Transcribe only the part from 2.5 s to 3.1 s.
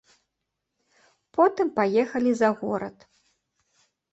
горад.